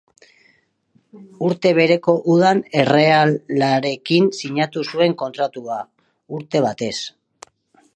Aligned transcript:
Urte 1.47 1.73
bereko 1.79 2.15
udan 2.37 2.63
errealarekin 2.85 4.33
sinatu 4.41 4.87
zuen 4.93 5.19
kontratua, 5.25 5.81
urte 6.41 6.69
batez. 6.69 6.95